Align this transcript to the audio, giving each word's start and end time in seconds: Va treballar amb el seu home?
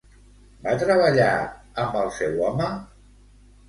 Va 0.63 0.73
treballar 0.85 1.29
amb 1.87 2.03
el 2.03 2.13
seu 2.19 2.45
home? 2.51 2.75